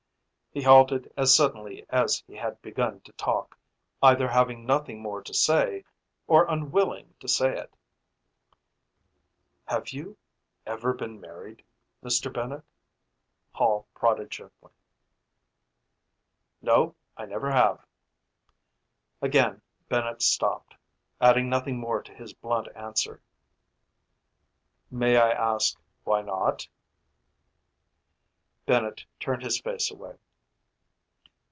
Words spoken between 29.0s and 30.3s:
turned his face away.